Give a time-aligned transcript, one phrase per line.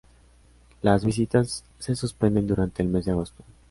[0.81, 3.43] Las visitas se suspenden durante el mes de agosto.